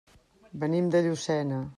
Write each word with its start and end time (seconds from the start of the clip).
Venim 0.63 0.87
de 0.95 1.01
Llucena. 1.09 1.61